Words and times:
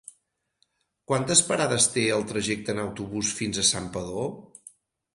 Quantes 1.11 1.43
parades 1.51 1.87
té 1.97 2.07
el 2.17 2.27
trajecte 2.33 2.77
en 2.77 2.83
autobús 2.87 3.33
fins 3.43 3.61
a 3.67 3.71
Santpedor? 3.75 4.31